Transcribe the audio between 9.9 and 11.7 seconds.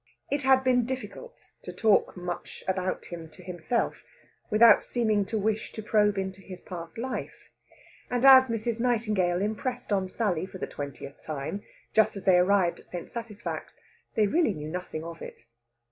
on Sally for the twentieth time,